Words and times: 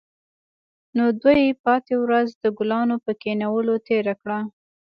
نو 0.97 1.05
دوی 1.21 1.41
پاتې 1.65 1.93
ورځ 2.03 2.27
د 2.33 2.45
ګلانو 2.57 2.95
په 3.05 3.11
کینولو 3.21 3.73
تیره 3.87 4.13
کړه 4.21 4.39